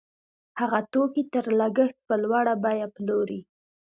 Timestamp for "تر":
1.33-1.45